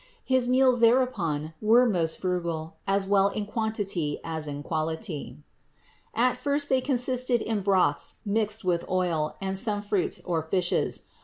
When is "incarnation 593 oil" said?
8.87-9.49